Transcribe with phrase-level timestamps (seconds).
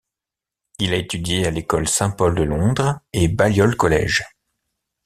[0.79, 4.23] Il a étudié à l'École Saint-Paul de Londres et Balliol College.